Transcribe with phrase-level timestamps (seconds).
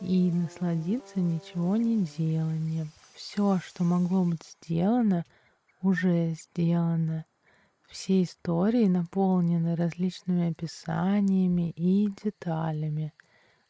[0.00, 2.90] и насладиться ничего не деланием.
[3.14, 5.24] Все, что могло быть сделано,
[5.82, 7.24] уже сделано.
[7.88, 13.12] Все истории наполнены различными описаниями и деталями.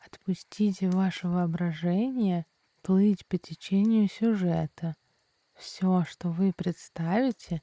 [0.01, 2.47] Отпустите ваше воображение
[2.83, 4.95] плыть по течению сюжета.
[5.55, 7.63] Все, что вы представите,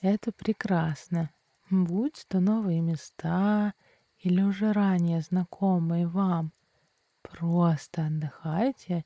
[0.00, 1.30] это прекрасно.
[1.70, 3.74] Будь то новые места
[4.18, 6.52] или уже ранее знакомые вам
[7.30, 9.04] Просто отдыхайте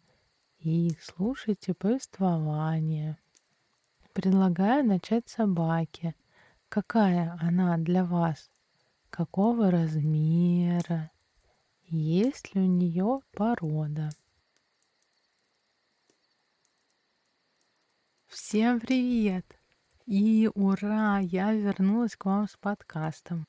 [0.58, 3.18] и слушайте повествование.
[4.12, 6.14] Предлагаю начать с собаки.
[6.68, 8.50] Какая она для вас?
[9.10, 11.10] Какого размера?
[11.88, 14.10] Есть ли у нее порода?
[18.28, 19.44] Всем привет!
[20.06, 21.18] И ура!
[21.18, 23.46] Я вернулась к вам с подкастом.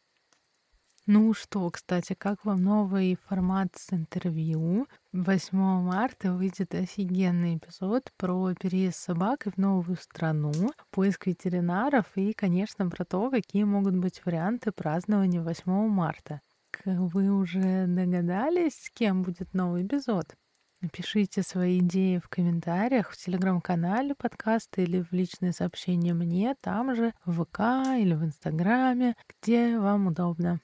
[1.06, 4.88] Ну что, кстати, как вам новый формат с интервью?
[5.12, 10.54] 8 марта выйдет офигенный эпизод про переезд с собакой в новую страну,
[10.92, 16.40] поиск ветеринаров и, конечно, про то, какие могут быть варианты празднования 8 марта.
[16.86, 20.34] Вы уже догадались, с кем будет новый эпизод?
[20.80, 27.14] Напишите свои идеи в комментариях в телеграм-канале подкаста или в личные сообщения мне, там же,
[27.26, 27.60] в ВК
[28.00, 30.60] или в Инстаграме, где вам удобно.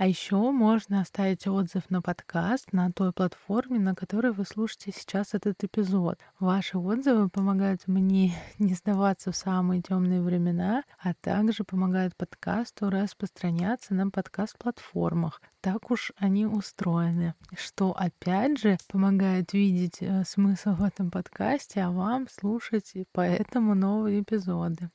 [0.00, 5.34] А еще можно оставить отзыв на подкаст на той платформе, на которой вы слушаете сейчас
[5.34, 6.18] этот эпизод.
[6.38, 13.92] Ваши отзывы помогают мне не сдаваться в самые темные времена, а также помогают подкасту распространяться
[13.92, 15.42] на подкаст-платформах.
[15.60, 21.90] Так уж они устроены, что опять же помогает видеть э, смысл в этом подкасте, а
[21.90, 24.88] вам слушать поэтому новые эпизоды.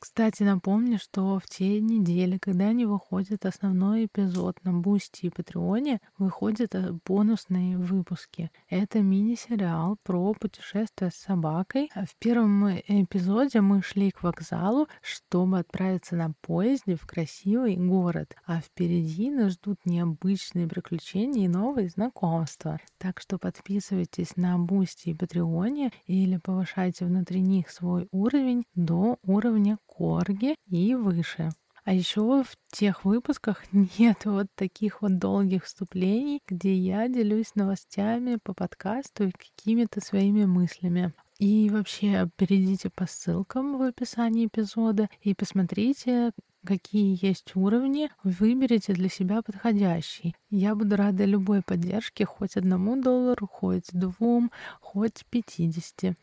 [0.00, 6.00] Кстати, напомню, что в те недели, когда не выходит основной эпизод на Бусти и Патреоне,
[6.16, 8.50] выходят э, бонусные выпуски.
[8.70, 11.90] Это мини-сериал про путешествие с собакой.
[11.94, 18.62] В первом эпизоде мы шли к вокзалу, чтобы отправиться на поезде в красивый город, а
[18.62, 22.80] впереди нас ждут необычные приключения и новые знакомства.
[22.96, 29.76] Так что подписывайтесь на Бусти и Патреоне или повышайте внутри них свой уровень до уровня
[30.00, 31.50] корги и выше.
[31.84, 33.64] А еще в тех выпусках
[33.98, 40.46] нет вот таких вот долгих вступлений, где я делюсь новостями по подкасту и какими-то своими
[40.46, 41.12] мыслями.
[41.38, 46.32] И вообще перейдите по ссылкам в описании эпизода и посмотрите,
[46.64, 50.34] какие есть уровни, выберите для себя подходящий.
[50.50, 54.50] Я буду рада любой поддержке, хоть одному доллару, хоть двум,
[54.80, 56.16] хоть пятидесяти.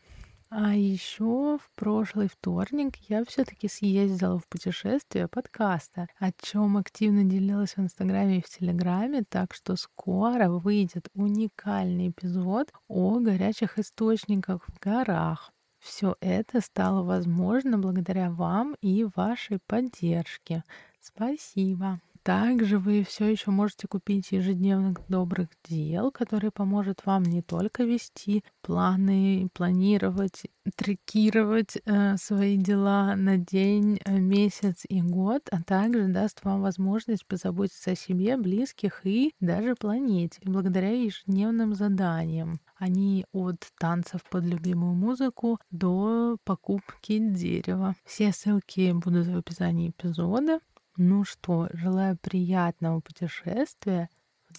[0.50, 7.76] А еще в прошлый вторник я все-таки съездила в путешествие подкаста, о чем активно делилась
[7.76, 14.78] в Инстаграме и в Телеграме, так что скоро выйдет уникальный эпизод о горячих источниках в
[14.78, 15.52] горах.
[15.80, 20.64] Все это стало возможно благодаря вам и вашей поддержке.
[21.00, 22.00] Спасибо.
[22.28, 28.44] Также вы все еще можете купить ежедневных добрых дел, который поможет вам не только вести
[28.60, 30.42] планы, планировать,
[30.76, 37.24] трекировать э, свои дела на день, э, месяц и год, а также даст вам возможность
[37.26, 42.60] позаботиться о себе, близких и даже планете благодаря ежедневным заданиям.
[42.76, 47.94] Они от танцев под любимую музыку до покупки дерева.
[48.04, 50.60] Все ссылки будут в описании эпизода.
[51.00, 54.10] Ну что, желаю приятного путешествия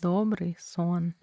[0.02, 1.14] добрый сон.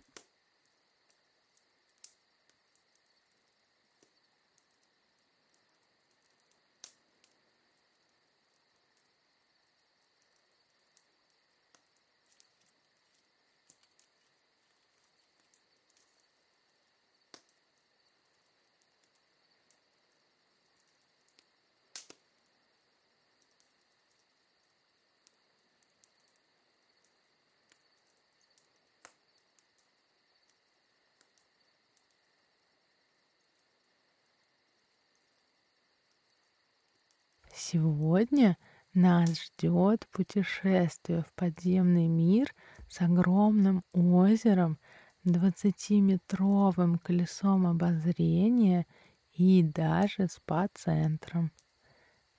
[37.59, 38.59] Сегодня
[38.93, 42.55] нас ждет путешествие в подземный мир
[42.87, 44.79] с огромным озером,
[45.25, 48.87] 20-метровым колесом обозрения
[49.33, 51.51] и даже спа-центром.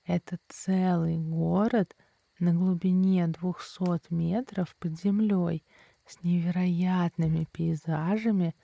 [0.04, 1.96] Это целый город
[2.38, 5.64] на глубине 200 метров под землей
[6.06, 8.54] с невероятными пейзажами,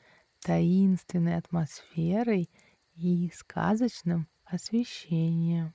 [0.41, 2.49] таинственной атмосферой
[2.95, 5.75] и сказочным освещением.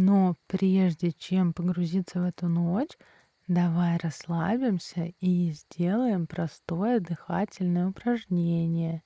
[0.00, 2.96] Но прежде чем погрузиться в эту ночь,
[3.48, 9.02] давай расслабимся и сделаем простое дыхательное упражнение.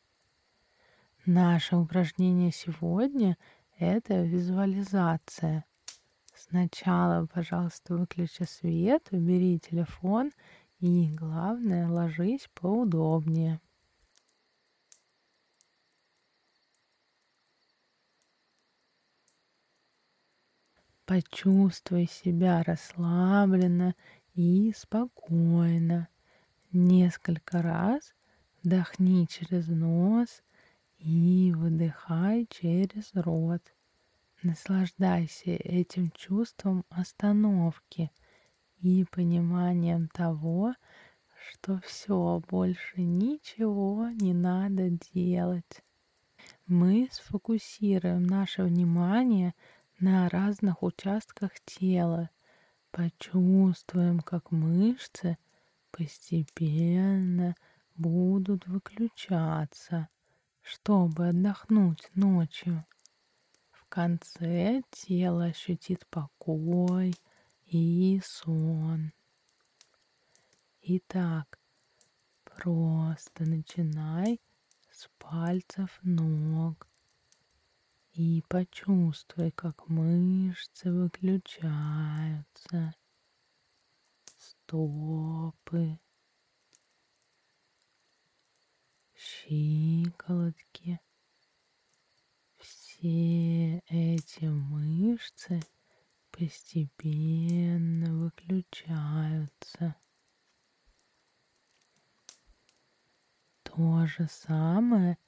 [1.24, 3.38] Наше упражнение сегодня—
[3.78, 5.64] это визуализация.
[6.34, 10.30] Сначала, пожалуйста, выключи свет, убери телефон
[10.78, 13.62] и, главное, ложись поудобнее.
[21.12, 23.94] Почувствуй себя расслабленно
[24.32, 26.08] и спокойно.
[26.72, 28.14] Несколько раз
[28.62, 30.42] вдохни через нос
[30.96, 33.60] и выдыхай через рот.
[34.42, 38.10] Наслаждайся этим чувством остановки
[38.80, 40.72] и пониманием того,
[41.50, 45.82] что все, больше ничего не надо делать.
[46.66, 49.52] Мы сфокусируем наше внимание
[50.02, 52.28] на разных участках тела.
[52.90, 55.38] Почувствуем, как мышцы
[55.92, 57.54] постепенно
[57.94, 60.08] будут выключаться,
[60.60, 62.84] чтобы отдохнуть ночью.
[63.70, 67.14] В конце тело ощутит покой
[67.66, 69.12] и сон.
[70.82, 71.60] Итак,
[72.44, 74.40] просто начинай
[74.90, 76.88] с пальцев ног
[78.12, 82.94] и почувствуй, как мышцы выключаются,
[84.36, 85.98] стопы,
[89.16, 91.00] щиколотки.
[92.58, 95.62] Все эти мышцы
[96.30, 99.96] постепенно выключаются.
[103.62, 105.16] То же самое–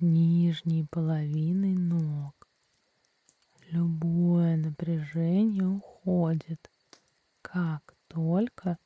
[0.00, 2.48] нижней половиной ног.
[3.70, 6.70] Любое напряжение уходит,
[7.42, 8.78] как только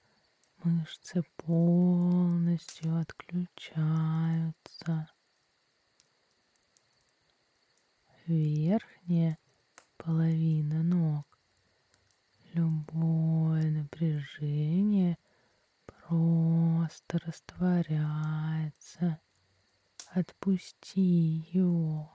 [0.65, 5.09] мышцы полностью отключаются.
[8.27, 9.39] Верхняя
[9.97, 11.39] половина ног.
[12.53, 15.17] Любое напряжение
[15.87, 19.21] просто растворяется
[20.15, 22.11] отпусти его.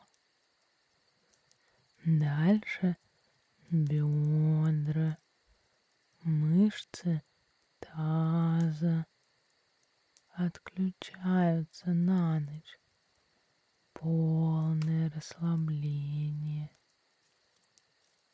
[2.05, 2.97] Дальше
[3.69, 5.17] бедра,
[6.23, 7.23] мышцы
[7.79, 9.05] таза
[10.29, 12.79] отключаются на ночь.
[13.93, 16.69] Полное расслабление.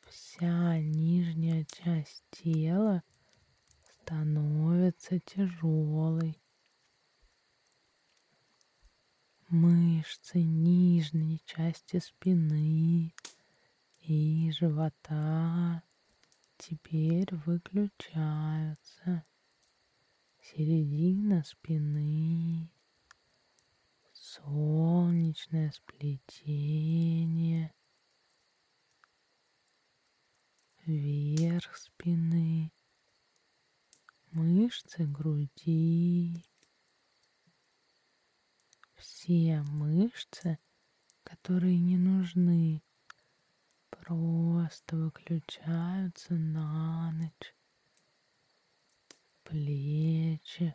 [0.00, 3.02] Вся нижняя часть тела
[4.02, 6.41] становится тяжелой.
[9.52, 13.12] Мышцы нижней части спины
[14.00, 15.82] и живота
[16.56, 19.26] теперь выключаются.
[20.40, 22.70] Середина спины,
[24.14, 27.74] солнечное сплетение,
[30.86, 32.72] верх спины,
[34.30, 36.42] мышцы груди,
[39.02, 40.60] все мышцы,
[41.24, 42.84] которые не нужны,
[43.90, 47.56] просто выключаются на ночь.
[49.42, 50.72] Плечи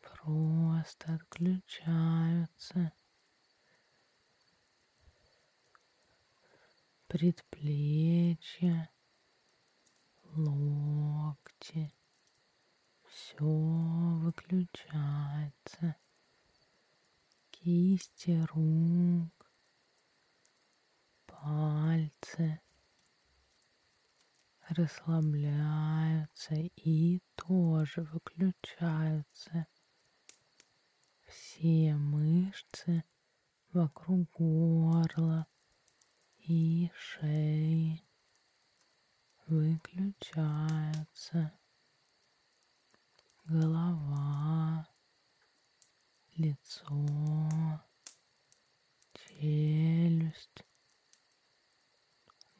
[0.00, 2.92] просто отключаются.
[7.08, 8.90] Предплечья,
[10.22, 11.92] локти,
[13.02, 13.44] все
[14.22, 15.96] выключается
[17.64, 19.50] кисти рук,
[21.24, 22.60] пальцы
[24.68, 29.66] расслабляются и тоже выключаются.
[31.26, 33.02] Все мышцы
[33.72, 35.46] вокруг горла
[36.40, 38.02] и шеи
[39.46, 40.78] выключаются.
[43.46, 44.86] Голова
[46.36, 47.80] лицо,
[49.12, 50.64] челюсть,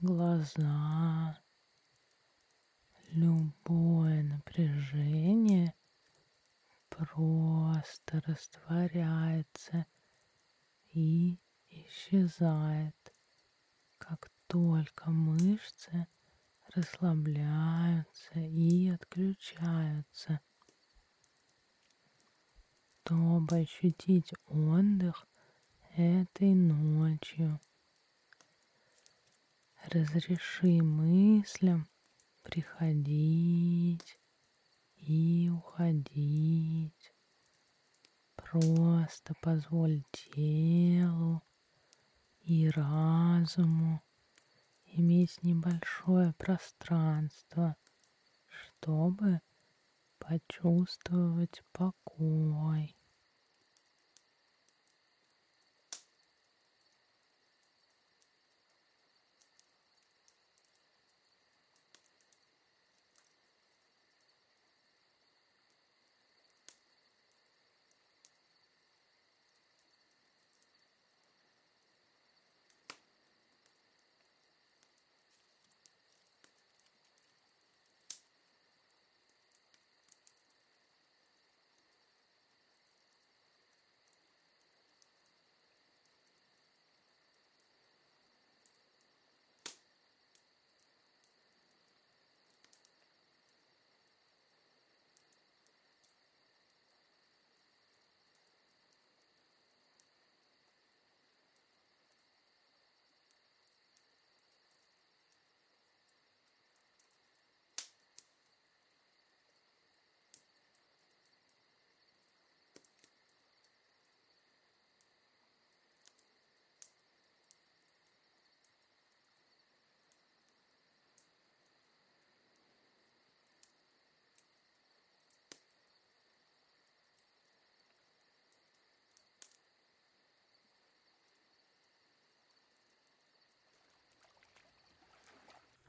[0.01, 1.41] глаза.
[3.11, 5.75] Любое напряжение
[6.89, 9.87] просто растворяется
[10.93, 11.39] и
[11.69, 13.15] исчезает,
[13.99, 16.07] как только мышцы
[16.75, 20.41] расслабляются и отключаются.
[23.07, 25.27] Чтобы ощутить отдых
[25.95, 27.61] этой ночью,
[29.91, 31.87] разреши мыслям
[32.43, 34.19] приходить
[34.97, 37.13] и уходить.
[38.37, 41.43] Просто позволь телу
[42.41, 44.03] и разуму
[44.87, 47.77] иметь небольшое пространство,
[48.49, 49.43] чтобы
[50.19, 52.04] почувствовать покой.
[52.17, 53.04] 怖。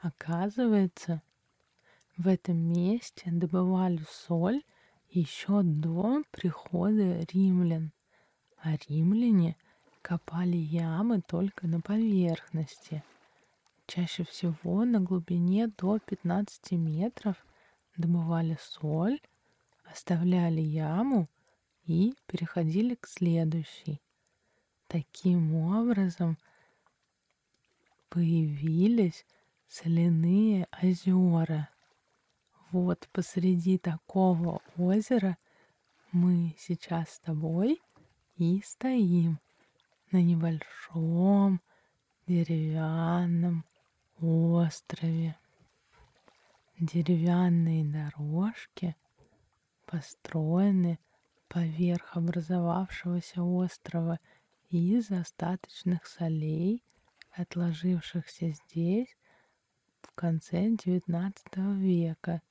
[0.06, 1.24] Оказывается,
[2.16, 4.62] в этом месте добывали соль
[5.10, 7.92] еще до прихода римлян,
[8.62, 9.58] а римляне
[10.04, 13.04] копали ямы только на поверхности.
[13.88, 17.44] Чаще всего на глубине до 15 метров
[17.98, 19.20] добывали соль,
[19.86, 21.28] оставляли яму
[21.86, 24.00] и переходили к следующей.
[24.88, 26.38] Таким образом
[28.10, 29.26] появились
[29.75, 31.67] соляные озера.
[32.72, 35.38] Вот посреди такого озера
[36.13, 37.82] мы сейчас с тобой
[38.38, 39.38] и стоим
[40.12, 41.60] на небольшом
[42.25, 43.65] деревянном
[44.22, 45.36] острове.
[46.79, 48.96] Деревянные дорожки
[49.86, 51.00] построены
[51.50, 54.20] поверх образовавшегося острова
[54.70, 56.82] из остаточных солей,
[57.34, 59.10] отложившихся здесь
[60.15, 62.41] конце XIX века,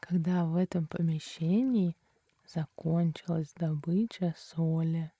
[0.00, 1.96] когда в этом помещении
[2.46, 5.10] закончилась добыча соли.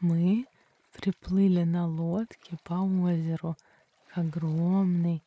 [0.00, 0.46] Мы
[0.92, 3.56] приплыли на лодке по озеру
[4.08, 5.22] к огромной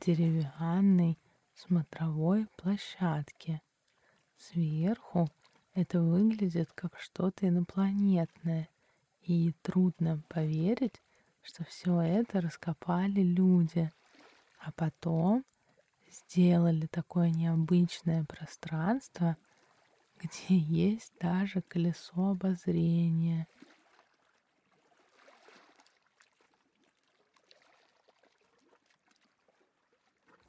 [0.00, 1.18] деревянной
[1.54, 3.62] смотровой площадке,
[4.38, 5.28] Сверху
[5.74, 8.68] это выглядит как что-то инопланетное,
[9.22, 11.02] и трудно поверить,
[11.42, 13.92] что все это раскопали люди,
[14.60, 15.44] а потом
[16.10, 19.36] сделали такое необычное пространство,
[20.18, 23.46] где есть даже колесо обозрения.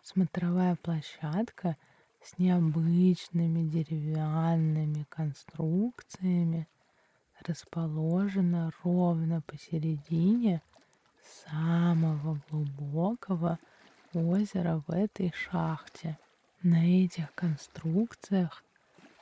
[0.03, 1.75] Смотровая площадка—
[2.22, 6.68] с необычными деревянными конструкциями
[7.46, 10.62] расположена ровно посередине
[11.46, 13.60] самого глубокого
[14.14, 16.18] озера в этой шахте.
[16.62, 18.64] На этих конструкциях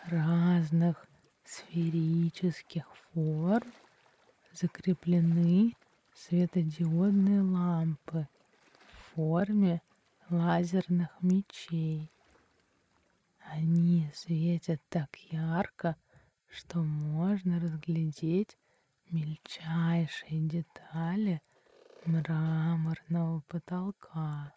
[0.06, 1.06] разных
[1.46, 3.72] сферических форм
[4.54, 5.76] закреплены
[6.16, 8.28] светодиодные лампы
[8.80, 9.82] в форме
[10.30, 12.10] лазерных мечей.
[13.50, 15.96] Они светят так ярко,
[16.50, 18.58] что можно разглядеть
[19.10, 21.42] мельчайшие детали
[22.06, 24.54] мраморного потолка.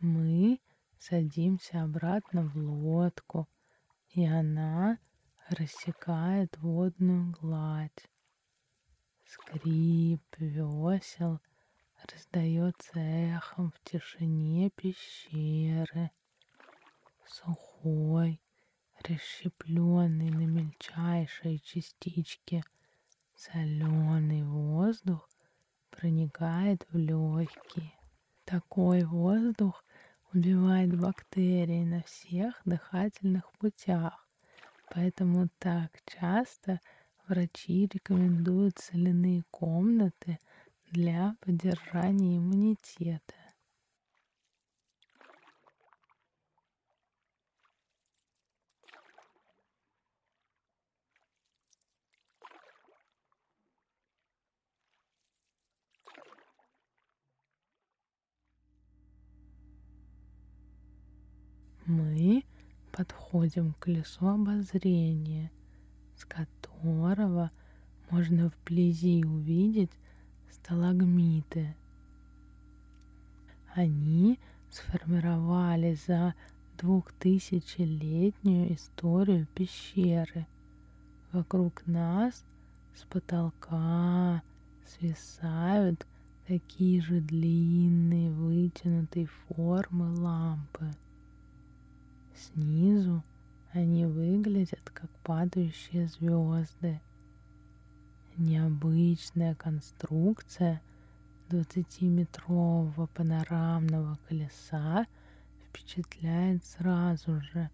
[0.00, 0.60] Мы
[0.98, 3.48] садимся обратно в лодку,
[4.10, 4.98] и она
[5.54, 8.10] рассекает водную гладь.
[9.24, 11.40] Скрип весел
[12.12, 16.10] раздается эхом в тишине пещеры.
[17.26, 18.40] Сухой,
[19.08, 22.62] расщепленный на мельчайшие частички
[23.34, 25.28] соленый воздух
[25.90, 27.92] проникает в легкие.
[28.44, 29.84] Такой воздух
[30.32, 34.23] убивает бактерии на всех дыхательных путях,
[34.94, 36.80] поэтому так часто
[37.26, 40.38] врачи рекомендуют соляные комнаты
[40.92, 43.34] для поддержания иммунитета.
[61.86, 62.23] мы
[62.96, 65.50] подходим к колесу обозрения,
[66.16, 67.50] с которого
[68.10, 69.90] можно вблизи увидеть
[70.50, 71.74] сталагмиты.
[73.74, 74.38] Они
[74.70, 76.34] сформировали за
[76.78, 80.46] двухтысячелетнюю историю пещеры.
[81.32, 82.44] Вокруг нас
[82.94, 84.40] с потолка
[84.86, 86.06] свисают
[86.46, 90.94] такие же длинные вытянутой формы лампы–
[92.34, 93.22] Снизу
[93.72, 97.00] они выглядят как падающие звезды.
[98.36, 100.82] Необычная конструкция
[101.50, 105.06] 20-метрового панорамного колеса
[105.64, 107.70] впечатляет сразу же.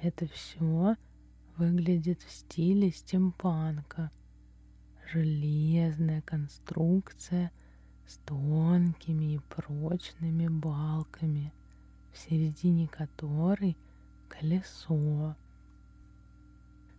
[0.00, 0.96] Это все
[1.56, 4.12] выглядит в стиле стимпанка.
[5.12, 7.50] Железная конструкция
[8.06, 11.52] с тонкими и прочными балками–
[12.14, 13.76] в середине которой
[14.28, 15.34] колесо,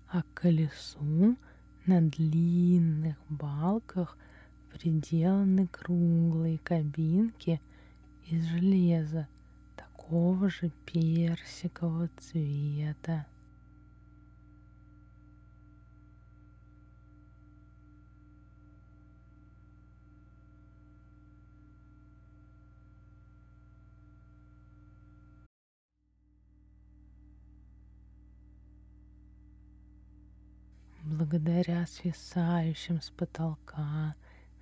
[0.10, 1.38] а к колесу
[1.86, 4.18] на длинных балках
[4.74, 7.62] приделаны круглые кабинки
[8.28, 9.28] из железа
[9.78, 13.26] такого же персикового цвета.
[31.26, 34.14] Благодаря свисающим с потолка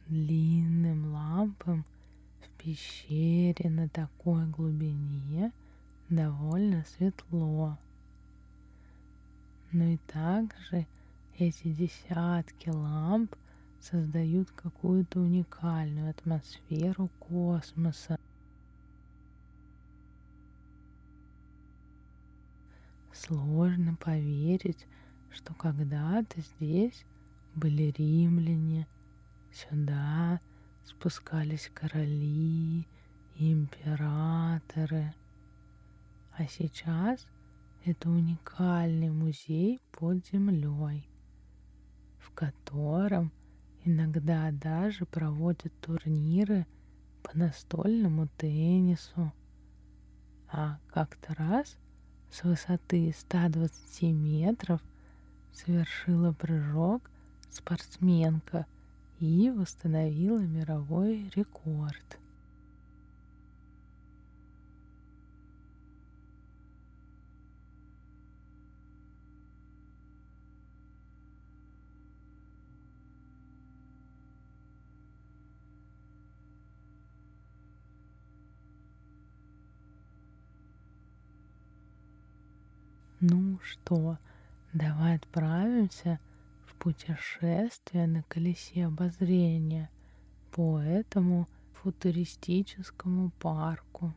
[0.08, 1.84] длинным лампам
[2.42, 5.52] в пещере на такой глубине
[6.10, 7.78] довольно светло.
[9.74, 10.88] Но и также
[11.38, 13.36] эти десятки ламп
[13.82, 18.18] создают какую-то уникальную атмосферу космоса.
[23.12, 24.88] Сложно поверить,
[25.34, 27.06] что когда-то здесь
[27.56, 28.88] были римляне,
[29.52, 30.40] сюда
[30.86, 32.88] спускались короли
[33.36, 35.14] императоры.
[36.38, 37.26] А сейчас
[37.86, 41.10] это уникальный музей под землей,
[42.20, 43.32] в котором
[43.84, 46.66] иногда даже проводят турниры
[47.24, 49.32] по настольному теннису.
[50.48, 51.78] А как-то раз
[52.30, 54.82] с высоты 120 метров
[55.54, 57.10] совершила прыжок
[57.50, 58.66] спортсменка
[59.20, 62.20] и восстановила мировой рекорд.
[83.26, 84.18] Ну что,
[84.74, 86.20] Давай отправимся
[86.66, 89.88] в путешествие на колесе обозрения
[90.52, 94.16] по этому футуристическому парку.